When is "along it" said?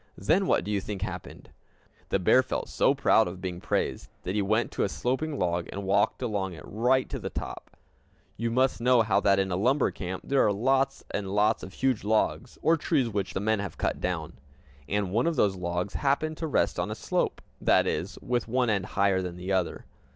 6.23-6.63